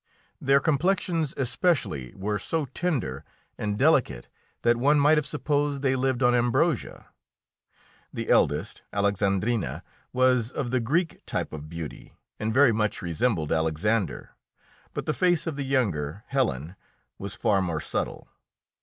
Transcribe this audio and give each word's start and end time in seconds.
Their 0.41 0.59
complexions 0.59 1.31
especially 1.37 2.11
were 2.15 2.39
so 2.39 2.65
tender 2.65 3.23
and 3.55 3.77
delicate 3.77 4.27
that 4.63 4.77
one 4.77 4.99
might 4.99 5.19
have 5.19 5.27
supposed 5.27 5.83
they 5.83 5.95
lived 5.95 6.23
on 6.23 6.33
ambrosia. 6.33 7.09
The 8.11 8.27
eldest, 8.27 8.81
Alexandrina, 8.91 9.83
was 10.11 10.49
of 10.49 10.71
the 10.71 10.79
Greek 10.79 11.23
type 11.27 11.53
of 11.53 11.69
beauty 11.69 12.13
and 12.39 12.51
very 12.51 12.71
much 12.71 13.03
resembled 13.03 13.51
Alexander, 13.51 14.31
but 14.95 15.05
the 15.05 15.13
face 15.13 15.45
of 15.45 15.55
the 15.55 15.61
younger, 15.65 16.23
Helen, 16.29 16.75
was 17.19 17.35
far 17.35 17.61
more 17.61 17.79
subtle. 17.79 18.27